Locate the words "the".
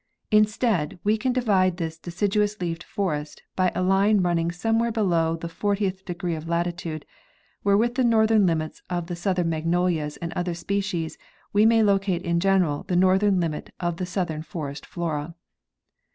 5.35-5.47, 7.93-8.03, 9.05-9.15, 12.87-12.95, 13.97-14.07